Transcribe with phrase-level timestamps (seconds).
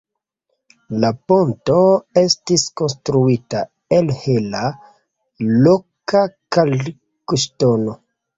[1.01, 1.75] La ponto
[2.21, 3.61] estis konstruita
[3.99, 4.63] el hela,
[5.67, 6.25] loka
[6.59, 7.97] kalkŝtono.